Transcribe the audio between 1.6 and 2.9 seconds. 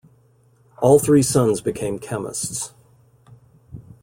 became chemists.